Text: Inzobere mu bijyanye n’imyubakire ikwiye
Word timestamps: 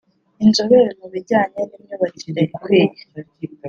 Inzobere 0.43 0.89
mu 0.99 1.07
bijyanye 1.13 1.59
n’imyubakire 1.69 2.41
ikwiye 2.47 3.01